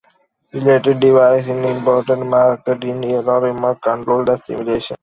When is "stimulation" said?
4.41-4.97